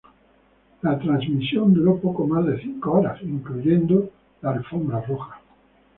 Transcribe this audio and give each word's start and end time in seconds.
La 0.81 0.95
transmisión 0.97 1.75
duró 1.75 1.99
poco 1.99 2.25
más 2.25 2.43
de 2.47 2.59
cinco 2.59 2.93
horas, 2.93 3.21
incluyendo 3.21 4.09
la 4.41 4.49
Alfombra 4.53 4.99
Roja. 5.01 5.39